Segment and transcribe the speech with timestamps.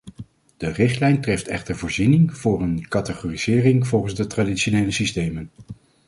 [0.57, 5.51] De richtlijn treft echter voorziening voor een categorisering volgens de traditionele systemen.